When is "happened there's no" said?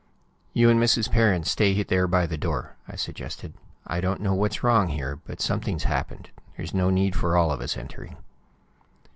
5.83-6.89